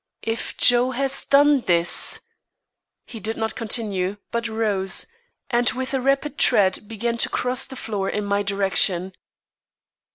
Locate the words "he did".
3.05-3.37